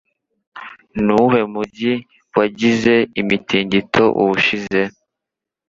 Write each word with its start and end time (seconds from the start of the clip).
Nuwuhe 1.03 1.41
mujyi 1.53 1.93
wagize 2.35 2.93
umutingito 3.19 4.03
ubushize 4.21 4.81